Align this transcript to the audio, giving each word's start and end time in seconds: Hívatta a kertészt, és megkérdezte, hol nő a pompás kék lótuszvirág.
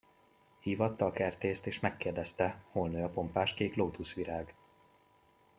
Hívatta 0.59 1.05
a 1.05 1.11
kertészt, 1.11 1.65
és 1.65 1.79
megkérdezte, 1.79 2.63
hol 2.71 2.89
nő 2.89 3.03
a 3.03 3.09
pompás 3.09 3.53
kék 3.53 3.75
lótuszvirág. 3.75 4.53